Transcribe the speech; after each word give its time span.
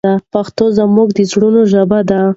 پښتو 0.33 0.63
زموږ 0.77 1.07
د 1.17 1.19
زړونو 1.31 1.61
ژبه 1.71 1.99
ده. 2.09 2.21